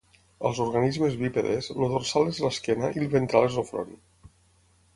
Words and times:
Als 0.49 0.59
organismes 0.63 1.17
bípedes, 1.19 1.69
el 1.75 1.85
dorsal 1.93 2.31
és 2.31 2.41
l'esquena 2.45 2.91
i 2.97 3.05
el 3.05 3.13
ventral 3.17 3.49
és 3.51 3.61
el 3.65 3.69
front. 3.71 3.93